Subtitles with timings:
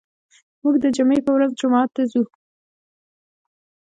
[0.61, 2.23] موږ د جمعې په ورځ جومات ته ځو.